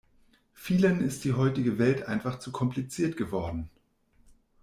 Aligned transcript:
Vielen 0.55 1.01
ist 1.01 1.25
die 1.25 1.33
heutige 1.33 1.77
Welt 1.77 2.07
einfach 2.07 2.39
zu 2.39 2.51
kompliziert 2.51 3.17
geworden. 3.17 3.69